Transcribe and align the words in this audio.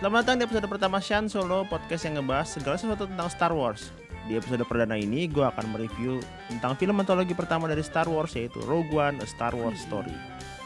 Selamat 0.00 0.24
datang 0.24 0.40
di 0.40 0.44
episode 0.48 0.64
pertama 0.64 0.96
Shan 0.96 1.28
Solo, 1.28 1.60
podcast 1.68 2.08
yang 2.08 2.16
ngebahas 2.16 2.48
segala 2.48 2.80
sesuatu 2.80 3.04
tentang 3.04 3.28
Star 3.28 3.52
Wars. 3.52 3.92
Di 4.24 4.40
episode 4.40 4.64
perdana 4.64 4.96
ini, 4.96 5.28
gue 5.28 5.44
akan 5.44 5.76
mereview 5.76 6.24
tentang 6.48 6.72
film 6.80 6.96
antologi 7.04 7.36
pertama 7.36 7.68
dari 7.68 7.84
Star 7.84 8.08
Wars, 8.08 8.32
yaitu 8.32 8.64
Rogue 8.64 8.88
One, 8.96 9.20
A 9.20 9.28
Star 9.28 9.52
Wars 9.52 9.76
Story. 9.76 10.16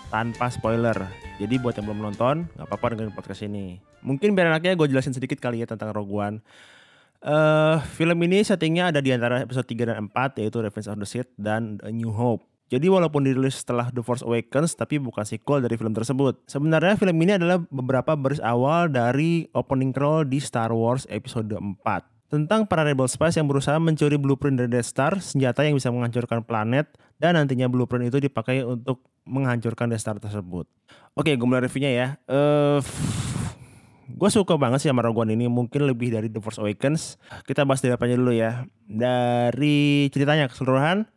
Tanpa 0.07 0.55
spoiler, 0.55 0.95
jadi 1.43 1.51
buat 1.59 1.75
yang 1.75 1.91
belum 1.91 2.15
nonton, 2.15 2.47
gak 2.47 2.63
apa-apa 2.63 2.95
dengerin 2.95 3.11
podcast 3.11 3.43
ini. 3.43 3.83
Mungkin 4.07 4.39
biar 4.39 4.55
anaknya 4.55 4.79
gue 4.79 4.87
jelasin 4.87 5.11
sedikit 5.11 5.43
kali 5.43 5.59
ya 5.59 5.67
tentang 5.67 5.91
Rogue 5.91 6.15
One. 6.15 6.39
Eh, 7.19 7.77
film 7.91 8.23
ini 8.23 8.39
settingnya 8.47 8.95
ada 8.95 9.03
di 9.03 9.11
antara 9.11 9.43
episode 9.43 9.67
3 9.67 9.91
dan 9.91 10.15
4, 10.15 10.47
yaitu 10.47 10.63
Revenge 10.63 10.87
of 10.87 11.03
the 11.03 11.11
Sith 11.11 11.35
dan 11.35 11.83
A 11.83 11.91
New 11.91 12.15
Hope. 12.15 12.54
Jadi 12.73 12.89
walaupun 12.89 13.29
dirilis 13.29 13.61
setelah 13.61 13.93
The 13.93 14.01
Force 14.01 14.25
Awakens 14.25 14.73
tapi 14.75 14.97
bukan 14.97 15.23
sequel 15.23 15.61
dari 15.61 15.77
film 15.77 15.93
tersebut. 15.93 16.45
Sebenarnya 16.49 16.97
film 16.97 17.17
ini 17.21 17.37
adalah 17.37 17.61
beberapa 17.69 18.17
baris 18.17 18.41
awal 18.41 18.89
dari 18.89 19.45
opening 19.53 19.93
crawl 19.93 20.25
di 20.25 20.41
Star 20.41 20.73
Wars 20.73 21.05
episode 21.13 21.53
4 21.53 21.85
tentang 22.33 22.67
para 22.67 22.83
rebel 22.83 23.07
spies 23.07 23.39
yang 23.39 23.47
berusaha 23.47 23.79
mencuri 23.79 24.19
blueprint 24.19 24.59
dari 24.59 24.67
Death 24.67 24.91
Star, 24.91 25.23
senjata 25.23 25.63
yang 25.63 25.79
bisa 25.79 25.93
menghancurkan 25.95 26.43
planet 26.43 26.91
dan 27.23 27.39
nantinya 27.39 27.71
blueprint 27.71 28.11
itu 28.11 28.19
dipakai 28.19 28.67
untuk 28.67 29.07
menghancurkan 29.23 29.87
Death 29.87 30.03
Star 30.03 30.19
tersebut. 30.19 30.67
Oke, 31.15 31.37
gue 31.37 31.47
mulai 31.47 31.63
reviewnya 31.63 31.93
ya. 31.95 32.07
Eh 32.27 32.81
gue 34.15 34.31
suka 34.31 34.55
banget 34.61 34.85
sih 34.85 34.89
sama 34.93 35.03
Rogue 35.03 35.27
One 35.27 35.33
ini 35.35 35.51
mungkin 35.51 35.89
lebih 35.89 36.13
dari 36.13 36.29
The 36.29 36.39
Force 36.39 36.61
Awakens 36.61 37.17
kita 37.49 37.65
bahas 37.65 37.81
dari 37.81 37.97
apanya 37.97 38.21
dulu 38.21 38.33
ya 38.37 38.69
dari 38.85 40.07
ceritanya 40.13 40.47
keseluruhan 40.47 41.09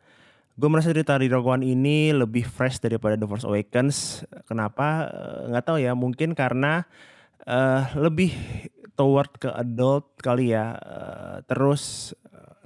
gue 0.57 0.69
merasa 0.73 0.89
cerita 0.89 1.13
di 1.21 1.29
Rogue 1.29 1.53
One 1.53 1.65
ini 1.69 2.09
lebih 2.09 2.41
fresh 2.41 2.81
daripada 2.81 3.13
The 3.13 3.29
Force 3.29 3.45
Awakens. 3.45 4.25
Kenapa? 4.49 5.05
Eh, 5.05 5.53
nggak 5.53 5.65
tahu 5.69 5.77
ya 5.77 5.93
mungkin 5.93 6.33
karena 6.33 6.81
eh, 7.45 7.83
lebih 7.93 8.33
toward 8.97 9.37
ke 9.37 9.53
adult 9.53 10.17
kali 10.17 10.57
ya. 10.57 10.73
Eh, 10.73 11.37
terus 11.45 12.11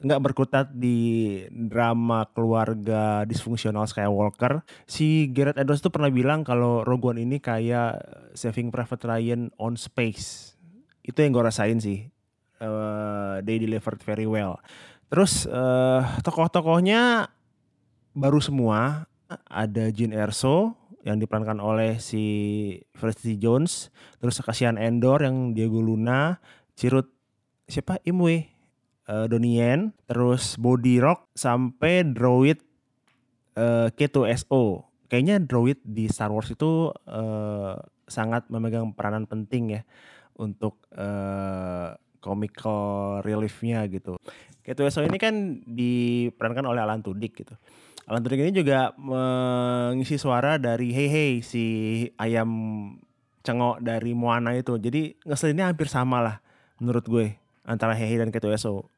nggak 0.02 0.22
berkutat 0.24 0.74
di 0.74 1.38
drama 1.52 2.26
keluarga 2.34 3.28
disfungsional 3.28 3.86
Skywalker. 3.86 4.66
Si 4.90 5.30
Gareth 5.30 5.62
Edwards 5.62 5.84
tuh 5.86 5.94
pernah 5.94 6.10
bilang 6.10 6.42
kalau 6.42 6.82
Rogue 6.82 7.14
One 7.14 7.22
ini 7.22 7.38
kayak 7.38 8.02
Saving 8.34 8.74
Private 8.74 9.04
Ryan 9.04 9.52
on 9.62 9.76
space. 9.76 10.56
Itu 11.04 11.22
yang 11.22 11.36
gue 11.36 11.44
rasain 11.44 11.84
sih. 11.84 12.08
Eh, 12.62 13.36
they 13.44 13.60
delivered 13.60 14.00
very 14.02 14.26
well. 14.26 14.64
Terus 15.12 15.44
eh, 15.44 16.02
tokoh-tokohnya 16.24 17.28
baru 18.12 18.44
semua 18.44 19.08
ada 19.48 19.88
Jin 19.92 20.12
Erso 20.12 20.76
yang 21.02 21.18
diperankan 21.18 21.58
oleh 21.58 21.98
si 21.98 22.24
Felicity 22.94 23.40
Jones 23.40 23.90
terus 24.20 24.38
Kasihan 24.44 24.78
Endor 24.78 25.24
yang 25.24 25.56
Diego 25.56 25.82
Luna 25.82 26.38
Cirut 26.76 27.10
siapa? 27.66 27.98
Imwe 28.04 28.52
eh, 29.08 29.26
Donnie 29.32 29.58
Yen 29.64 29.96
terus 30.06 30.60
Body 30.60 31.00
Rock 31.02 31.32
sampai 31.34 32.06
Droid 32.06 32.60
eh, 33.56 33.88
K2SO 33.96 34.86
kayaknya 35.08 35.42
Droid 35.42 35.80
di 35.82 36.12
Star 36.12 36.30
Wars 36.30 36.52
itu 36.52 36.92
eh, 37.08 37.76
sangat 38.12 38.52
memegang 38.52 38.92
peranan 38.92 39.26
penting 39.26 39.80
ya 39.80 39.82
untuk 40.36 40.84
eh, 40.94 41.96
comical 42.22 43.18
reliefnya 43.26 43.82
gitu. 43.90 44.20
K2SO 44.62 45.02
ini 45.10 45.18
kan 45.18 45.66
diperankan 45.66 46.70
oleh 46.70 46.86
Alan 46.86 47.02
Tudyk 47.02 47.34
gitu 47.34 47.58
Alan 48.10 48.22
Tudyk 48.26 48.42
ini 48.42 48.54
juga 48.54 48.92
mengisi 48.98 50.18
suara 50.18 50.58
dari 50.58 50.90
Hey 50.90 51.10
Hey 51.10 51.32
si 51.46 51.64
ayam 52.18 52.50
cengok 53.46 53.82
dari 53.82 54.14
Moana 54.18 54.58
itu. 54.58 54.78
Jadi 54.78 55.18
ngeselinnya 55.26 55.70
hampir 55.70 55.86
sama 55.90 56.22
lah 56.22 56.38
menurut 56.82 57.06
gue 57.06 57.38
antara 57.62 57.94
Hey 57.94 58.10
Hey 58.10 58.18
dan 58.22 58.34
K2SO. 58.34 58.90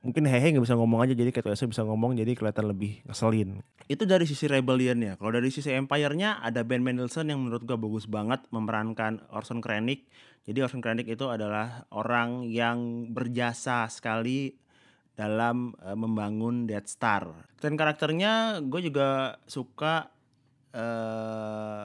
Mungkin 0.00 0.24
Hey 0.24 0.40
Hey 0.40 0.56
nggak 0.56 0.64
bisa 0.64 0.76
ngomong 0.76 1.04
aja 1.04 1.12
jadi 1.12 1.28
K2SO 1.28 1.72
bisa 1.72 1.82
ngomong 1.84 2.16
jadi 2.16 2.32
kelihatan 2.32 2.68
lebih 2.68 3.04
ngeselin. 3.04 3.60
Itu 3.88 4.08
dari 4.08 4.24
sisi 4.24 4.48
rebellionnya. 4.48 5.20
Kalau 5.20 5.32
dari 5.34 5.52
sisi 5.52 5.72
Empire-nya 5.76 6.40
ada 6.40 6.64
Ben 6.64 6.80
Mendelsohn 6.80 7.28
yang 7.28 7.40
menurut 7.40 7.64
gue 7.64 7.76
bagus 7.76 8.08
banget 8.08 8.44
memerankan 8.48 9.24
Orson 9.32 9.60
Krennic. 9.60 10.08
Jadi 10.48 10.64
Orson 10.64 10.80
Krennic 10.80 11.08
itu 11.08 11.28
adalah 11.28 11.84
orang 11.92 12.48
yang 12.48 13.10
berjasa 13.12 13.84
sekali 13.92 14.56
dalam 15.20 15.76
eh, 15.84 15.92
membangun 15.92 16.64
Death 16.64 16.88
Star. 16.88 17.28
Dan 17.60 17.76
karakternya 17.76 18.64
gue 18.64 18.80
juga 18.80 19.36
suka 19.44 20.08
eh, 20.72 21.84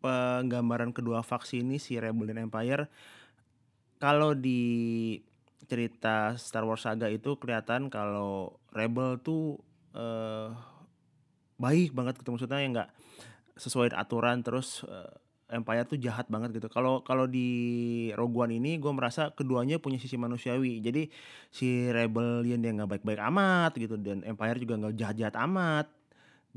penggambaran 0.00 0.96
kedua 0.96 1.20
faksi 1.20 1.60
ini 1.60 1.76
si 1.76 2.00
Rebel 2.00 2.32
dan 2.32 2.48
Empire. 2.48 2.88
Kalau 4.00 4.32
di 4.32 5.16
cerita 5.66 6.38
Star 6.40 6.64
Wars 6.64 6.86
Saga 6.86 7.10
itu 7.12 7.36
kelihatan 7.36 7.92
kalau 7.92 8.56
Rebel 8.72 9.20
tuh 9.20 9.60
eh, 9.92 10.48
baik 11.56 11.92
banget 11.92 12.20
gitu 12.20 12.32
maksudnya 12.32 12.60
yang 12.62 12.72
nggak 12.76 12.90
sesuai 13.56 13.96
aturan 13.96 14.44
terus 14.44 14.84
eh, 14.86 15.12
Empire 15.46 15.86
tuh 15.86 15.98
jahat 16.02 16.26
banget 16.26 16.58
gitu. 16.58 16.66
Kalau 16.66 17.06
kalau 17.06 17.30
di 17.30 17.48
Rogue 18.18 18.46
One 18.46 18.58
ini 18.58 18.82
gue 18.82 18.90
merasa 18.90 19.30
keduanya 19.30 19.78
punya 19.78 19.98
sisi 20.02 20.18
manusiawi. 20.18 20.82
Jadi 20.82 21.06
si 21.54 21.86
Rebellion 21.94 22.58
dia 22.58 22.74
nggak 22.74 22.98
baik-baik 22.98 23.20
amat 23.30 23.72
gitu 23.78 23.94
dan 23.94 24.26
Empire 24.26 24.58
juga 24.58 24.74
nggak 24.82 24.94
jahat-jahat 24.98 25.36
amat 25.46 25.86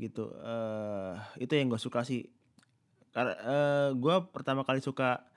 gitu. 0.00 0.34
eh 0.42 1.14
itu 1.38 1.52
yang 1.54 1.70
gue 1.70 1.78
suka 1.78 2.02
sih. 2.02 2.26
Karena 3.14 3.34
gue 3.94 4.16
pertama 4.34 4.66
kali 4.66 4.82
suka 4.82 5.30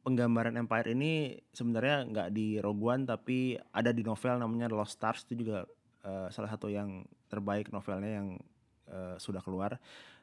penggambaran 0.00 0.56
Empire 0.56 0.92
ini 0.96 1.36
sebenarnya 1.52 2.08
nggak 2.08 2.28
di 2.32 2.56
Rogue 2.60 2.84
One 2.84 3.04
tapi 3.04 3.56
ada 3.72 3.92
di 3.92 4.00
novel 4.00 4.40
namanya 4.40 4.72
Lost 4.72 4.96
Stars 4.96 5.28
itu 5.28 5.44
juga 5.44 5.68
eh, 6.04 6.28
salah 6.32 6.48
satu 6.52 6.68
yang 6.72 7.04
terbaik 7.28 7.68
novelnya 7.72 8.10
yang 8.20 8.28
eh, 8.88 9.16
sudah 9.20 9.40
keluar. 9.44 9.76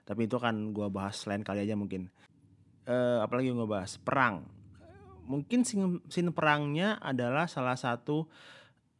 Tapi 0.08 0.26
itu 0.26 0.38
kan 0.40 0.72
gue 0.72 0.88
bahas 0.88 1.20
lain 1.28 1.44
kali 1.44 1.66
aja 1.68 1.76
mungkin 1.76 2.08
eh, 2.88 3.20
apalagi 3.20 3.52
yang 3.52 3.60
gue 3.60 3.70
bahas 3.70 4.00
perang. 4.00 4.48
Mungkin 5.28 5.68
scene, 5.68 6.00
scene 6.08 6.32
perangnya 6.32 6.96
adalah 7.04 7.52
salah 7.52 7.76
satu 7.76 8.32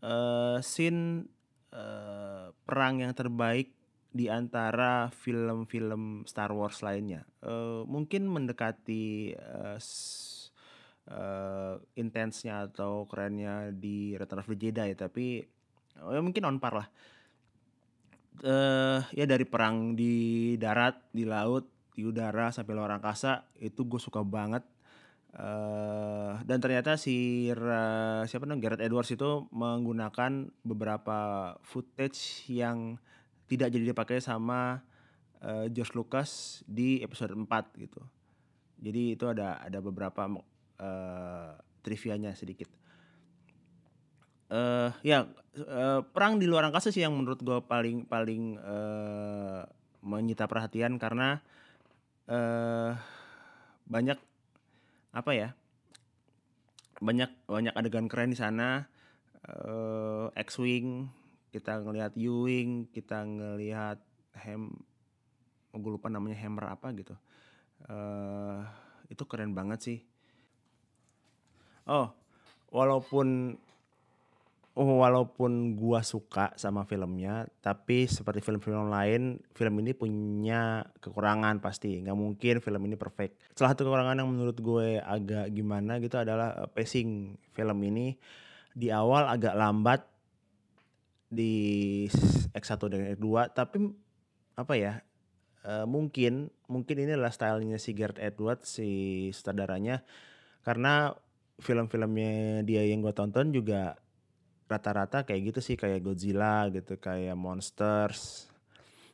eh, 0.04 0.60
scene 0.60 1.24
eh, 1.72 2.52
perang 2.52 3.00
yang 3.00 3.16
terbaik 3.16 3.72
di 4.12 4.28
antara 4.28 5.08
film-film 5.14 6.28
Star 6.28 6.52
Wars 6.52 6.84
lainnya. 6.84 7.24
Eh, 7.40 7.88
mungkin 7.88 8.28
mendekati 8.28 9.32
s- 9.80 10.52
eh, 11.08 11.80
intensnya 11.96 12.68
atau 12.68 13.08
kerennya 13.08 13.72
di 13.72 14.20
Return 14.20 14.44
of 14.44 14.52
the 14.52 14.58
Jedi 14.60 14.92
tapi 15.00 15.40
eh, 15.96 16.22
mungkin 16.22 16.44
on 16.44 16.60
par 16.60 16.76
lah. 16.76 16.90
Eh 18.44 19.00
ya 19.16 19.26
dari 19.26 19.48
perang 19.48 19.96
di 19.96 20.54
darat, 20.60 21.10
di 21.10 21.24
laut, 21.26 21.77
di 21.98 22.06
udara 22.06 22.54
sampai 22.54 22.78
luar 22.78 22.94
angkasa 22.94 23.50
itu 23.58 23.82
gue 23.90 23.98
suka 23.98 24.22
banget. 24.22 24.62
eh 25.38 26.34
dan 26.48 26.58
ternyata 26.64 26.96
si 26.96 27.50
Ra- 27.54 28.24
siapa 28.30 28.46
namanya 28.48 28.64
Gareth 28.64 28.84
Edwards 28.88 29.12
itu 29.12 29.46
menggunakan 29.52 30.50
beberapa 30.64 31.18
footage 31.62 32.48
yang 32.50 32.96
tidak 33.50 33.70
jadi 33.74 33.92
dipakai 33.94 34.18
sama 34.24 34.82
eh, 35.44 35.68
George 35.74 35.94
Lucas 35.98 36.62
di 36.66 37.02
episode 37.04 37.34
4 37.36 37.76
gitu. 37.82 38.02
Jadi 38.78 39.18
itu 39.18 39.26
ada 39.30 39.58
ada 39.62 39.80
beberapa 39.82 40.22
eh 40.80 41.52
trivianya 41.84 42.34
sedikit. 42.38 42.70
eh 44.48 44.90
ya 45.04 45.28
eh, 45.60 46.02
perang 46.08 46.40
di 46.40 46.48
luar 46.48 46.72
angkasa 46.72 46.88
sih 46.94 47.04
yang 47.04 47.12
menurut 47.16 47.40
gue 47.44 47.60
paling 47.68 48.08
paling 48.08 48.56
eh, 48.56 49.62
menyita 50.08 50.48
perhatian 50.48 50.96
karena 50.96 51.44
eh 52.28 52.92
banyak 53.88 54.20
apa 55.16 55.32
ya 55.32 55.50
banyak 57.00 57.30
banyak 57.48 57.74
adegan 57.78 58.10
keren 58.12 58.34
di 58.34 58.40
sana. 58.40 58.86
Eh 59.48 60.28
X-wing 60.36 61.08
kita 61.54 61.80
ngelihat 61.82 62.14
U-wing 62.20 62.92
kita 62.92 63.24
ngelihat 63.24 64.02
hem 64.44 64.76
gue 65.78 65.92
lupa 65.94 66.10
namanya 66.10 66.38
hammer 66.42 66.74
apa 66.74 66.92
gitu. 66.98 67.16
Eh 67.88 68.60
itu 69.08 69.24
keren 69.24 69.56
banget 69.56 69.80
sih. 69.80 70.00
Oh 71.88 72.12
walaupun 72.74 73.56
Oh, 73.56 73.67
walaupun 74.78 75.74
gua 75.74 76.06
suka 76.06 76.54
sama 76.54 76.86
filmnya, 76.86 77.50
tapi 77.66 78.06
seperti 78.06 78.46
film-film 78.46 78.94
lain, 78.94 79.42
film 79.58 79.82
ini 79.82 79.98
punya 79.98 80.86
kekurangan 81.02 81.58
pasti. 81.58 81.98
Nggak 82.06 82.18
mungkin 82.18 82.56
film 82.62 82.82
ini 82.86 82.94
perfect. 82.94 83.42
Salah 83.58 83.74
satu 83.74 83.90
kekurangan 83.90 84.22
yang 84.22 84.30
menurut 84.30 84.58
gue 84.62 85.02
agak 85.02 85.50
gimana 85.50 85.98
gitu 85.98 86.22
adalah 86.22 86.54
eh, 86.62 86.70
pacing 86.70 87.34
film 87.58 87.80
ini 87.90 88.14
di 88.78 88.94
awal 88.94 89.26
agak 89.26 89.58
lambat 89.58 90.06
di 91.28 92.06
X1 92.54 92.82
dan 92.88 93.02
X2, 93.18 93.28
tapi 93.58 93.78
apa 94.56 94.74
ya? 94.78 95.02
eh, 95.68 95.86
mungkin 95.86 96.48
mungkin 96.72 96.96
ini 97.04 97.12
adalah 97.16 97.36
stylenya 97.36 97.78
si 97.78 97.92
Gareth 97.92 98.24
Edwards 98.24 98.80
si 98.80 98.90
sutradaranya 99.36 100.02
karena 100.64 101.12
film-filmnya 101.60 102.62
dia 102.64 102.86
yang 102.88 103.04
gue 103.04 103.14
tonton 103.16 103.52
juga 103.52 103.98
rata-rata 104.68 105.24
kayak 105.24 105.56
gitu 105.56 105.60
sih 105.64 105.76
kayak 105.80 106.04
Godzilla 106.04 106.68
gitu 106.70 107.00
kayak 107.00 107.36
Monsters. 107.40 108.52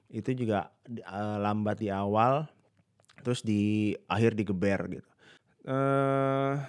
Itu 0.09 0.33
juga 0.33 0.73
uh, 1.07 1.37
lambat 1.41 1.81
di 1.81 1.89
awal 1.93 2.45
terus 3.23 3.45
di 3.45 3.93
akhir 4.09 4.35
digeber 4.35 4.99
gitu. 4.99 5.09
Uh, 5.63 6.59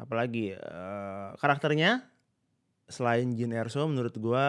apalagi 0.00 0.58
uh, 0.58 1.38
karakternya 1.38 2.02
selain 2.90 3.30
Jin 3.38 3.54
Erso 3.54 3.86
menurut 3.86 4.16
gue 4.18 4.46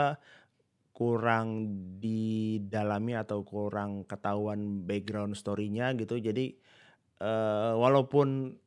kurang 0.92 1.70
didalami 2.02 3.14
atau 3.14 3.46
kurang 3.46 4.04
ketahuan 4.10 4.82
background 4.88 5.38
story-nya 5.38 5.94
gitu. 5.94 6.18
Jadi 6.18 6.58
uh, 7.22 7.78
walaupun 7.78 8.58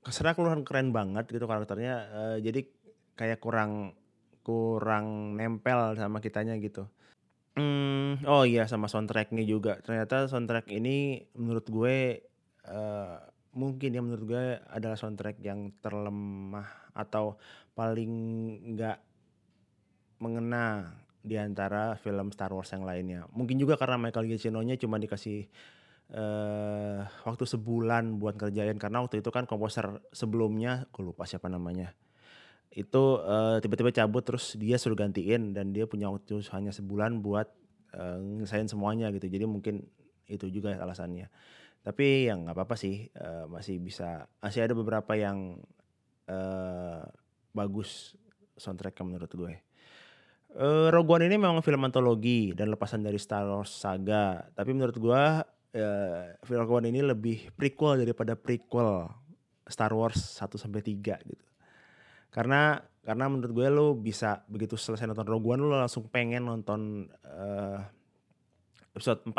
keserah 0.00 0.32
keluhan 0.32 0.64
keren 0.64 0.96
banget 0.96 1.28
gitu 1.28 1.44
karakternya 1.44 1.94
uh, 2.08 2.36
jadi 2.40 2.64
kayak 3.20 3.36
kurang 3.44 3.92
kurang 4.40 5.36
nempel 5.36 5.92
sama 6.00 6.24
kitanya 6.24 6.56
gitu. 6.56 6.88
Hmm, 7.60 8.24
oh 8.24 8.48
iya 8.48 8.64
sama 8.64 8.88
soundtracknya 8.88 9.44
juga. 9.44 9.76
Ternyata 9.84 10.24
soundtrack 10.24 10.72
ini 10.72 11.28
menurut 11.36 11.68
gue 11.68 12.24
uh, 12.64 13.20
mungkin 13.52 13.92
ya 13.92 14.00
menurut 14.00 14.24
gue 14.24 14.44
adalah 14.72 14.96
soundtrack 14.96 15.36
yang 15.44 15.76
terlemah 15.84 16.64
atau 16.96 17.36
paling 17.76 18.12
nggak 18.72 18.98
mengena 20.24 20.96
di 21.20 21.36
antara 21.36 22.00
film 22.00 22.32
Star 22.32 22.56
Wars 22.56 22.72
yang 22.72 22.88
lainnya. 22.88 23.28
Mungkin 23.36 23.60
juga 23.60 23.76
karena 23.76 24.00
Michael 24.00 24.32
Giacchino-nya 24.32 24.80
cuma 24.80 24.96
dikasih 24.96 25.44
uh, 26.16 27.04
waktu 27.28 27.44
sebulan 27.44 28.16
buat 28.16 28.40
kerjain 28.40 28.80
karena 28.80 29.04
waktu 29.04 29.20
itu 29.20 29.28
kan 29.28 29.44
komposer 29.44 30.00
sebelumnya 30.16 30.88
gue 30.88 31.04
lupa 31.04 31.28
siapa 31.28 31.52
namanya 31.52 31.92
itu 32.70 33.02
uh, 33.18 33.58
tiba-tiba 33.58 33.90
cabut 33.90 34.22
terus 34.22 34.54
dia 34.54 34.78
suruh 34.78 34.94
gantiin 34.94 35.50
dan 35.50 35.74
dia 35.74 35.90
punya 35.90 36.06
waktu 36.06 36.38
hanya 36.54 36.70
sebulan 36.70 37.18
buat 37.18 37.50
uh, 37.98 38.18
ngesain 38.38 38.70
semuanya 38.70 39.10
gitu. 39.10 39.26
Jadi 39.26 39.44
mungkin 39.46 39.82
itu 40.30 40.46
juga 40.46 40.78
alasannya. 40.78 41.26
Tapi 41.82 42.30
yang 42.30 42.46
nggak 42.46 42.54
apa-apa 42.54 42.76
sih 42.78 43.10
uh, 43.18 43.50
masih 43.50 43.82
bisa 43.82 44.30
masih 44.38 44.62
ada 44.62 44.74
beberapa 44.78 45.18
yang 45.18 45.58
uh, 46.30 47.02
bagus 47.50 48.14
soundtracknya 48.54 49.02
menurut 49.02 49.32
gue. 49.34 49.52
Uh, 50.50 50.90
Rogue 50.90 51.14
One 51.14 51.26
ini 51.30 51.38
memang 51.38 51.62
film 51.62 51.82
antologi 51.86 52.54
dan 52.54 52.70
lepasan 52.70 53.02
dari 53.02 53.18
Star 53.18 53.46
Wars 53.50 53.70
saga. 53.70 54.46
Tapi 54.54 54.70
menurut 54.70 54.94
gue 54.94 55.22
uh, 55.74 56.22
film 56.46 56.58
Rogue 56.62 56.76
One 56.84 56.90
ini 56.90 57.02
lebih 57.02 57.50
prequel 57.54 58.02
daripada 58.02 58.38
prequel 58.38 59.10
Star 59.70 59.94
Wars 59.94 60.18
1 60.38 60.50
sampai 60.58 60.82
3 60.82 61.30
gitu. 61.30 61.44
Karena 62.30 62.78
karena 63.00 63.26
menurut 63.26 63.52
gue 63.52 63.68
lo 63.70 63.98
bisa 63.98 64.44
begitu 64.46 64.78
selesai 64.78 65.08
nonton 65.08 65.26
Rogue 65.26 65.56
lo 65.58 65.74
langsung 65.74 66.06
pengen 66.06 66.46
nonton 66.46 67.10
uh, 67.26 67.78
episode 68.94 69.26
4. 69.26 69.34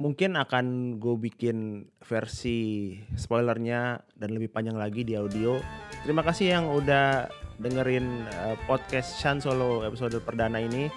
Mungkin 0.00 0.32
akan 0.40 0.96
gue 0.96 1.16
bikin 1.20 1.84
versi 2.00 2.96
spoilernya 3.14 4.00
dan 4.16 4.32
lebih 4.32 4.48
panjang 4.48 4.74
lagi 4.74 5.04
di 5.04 5.12
audio. 5.14 5.60
Terima 6.02 6.24
kasih 6.24 6.56
yang 6.56 6.72
udah 6.72 7.28
dengerin 7.60 8.24
uh, 8.24 8.56
podcast 8.64 9.20
Shan 9.20 9.38
Solo 9.44 9.84
episode 9.84 10.16
perdana 10.24 10.56
ini 10.56 10.88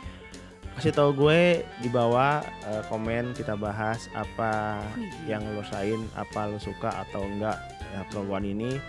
kasih 0.74 0.90
tahu 0.90 1.14
gue 1.14 1.62
di 1.86 1.90
bawah 1.92 2.42
uh, 2.42 2.84
komen 2.90 3.38
kita 3.38 3.54
bahas 3.54 4.10
apa 4.18 4.82
yang 5.30 5.46
lo 5.54 5.62
rasain 5.62 6.02
apa 6.18 6.50
lo 6.50 6.58
suka 6.58 6.90
atau 7.06 7.22
enggak 7.22 7.62
ya 7.94 8.02
One 8.18 8.50
ini 8.50 8.82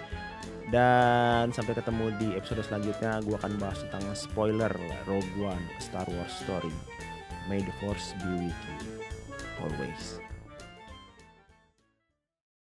dan 0.75 1.55
sampai 1.55 1.79
ketemu 1.79 2.11
di 2.19 2.29
episode 2.35 2.67
selanjutnya 2.67 3.23
gue 3.23 3.38
akan 3.38 3.62
bahas 3.62 3.79
tentang 3.87 4.11
spoiler 4.11 4.75
Rogue 5.06 5.31
One 5.38 5.62
Star 5.79 6.03
Wars 6.11 6.35
Story. 6.43 6.75
May 7.47 7.62
the 7.62 7.71
Force 7.79 8.11
be 8.19 8.50
with 8.50 8.61
you 8.67 8.99
always 9.62 10.19